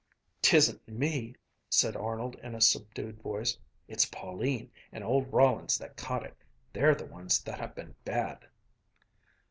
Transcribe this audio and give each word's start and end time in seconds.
"'Tisn't 0.41 0.87
me," 0.87 1.35
said 1.69 1.95
Arnold 1.95 2.33
in 2.41 2.55
a 2.55 2.59
subdued 2.59 3.21
voice. 3.21 3.55
"It's 3.87 4.05
Pauline 4.05 4.71
and 4.91 5.03
old 5.03 5.31
Rollins 5.31 5.77
that 5.77 5.95
caught 5.95 6.23
it. 6.25 6.35
They're 6.73 6.95
the 6.95 7.05
ones 7.05 7.43
that 7.43 7.59
ha' 7.61 7.75
been 7.75 7.93
bad." 8.03 8.47